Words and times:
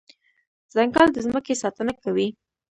ځنګل 0.73 1.07
د 1.13 1.17
ځمکې 1.25 1.53
ساتنه 1.63 1.93
کوي. 2.01 2.27